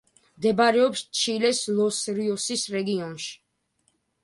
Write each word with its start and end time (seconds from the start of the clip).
მდებარეობს 0.37 1.03
ჩილეს 1.19 1.59
ლოს-რიოსის 1.81 2.65
რეგიონში. 2.79 3.33